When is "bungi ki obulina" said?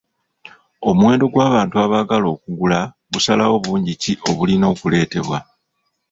3.65-4.65